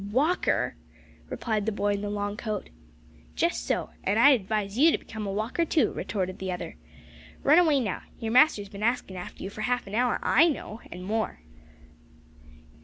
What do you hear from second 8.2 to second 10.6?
master's bin askin' after you for half an hour, I